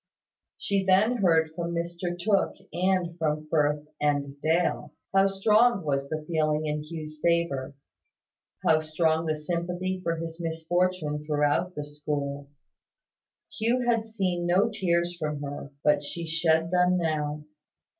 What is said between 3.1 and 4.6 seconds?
from Firth and